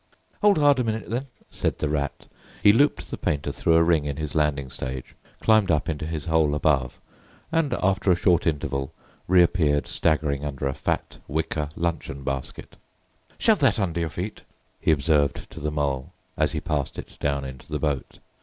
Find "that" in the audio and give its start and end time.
13.59-13.79